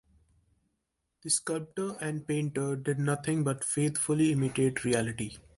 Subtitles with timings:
[1.21, 5.37] The sculptor and painter did nothing but faithfully imitate reality.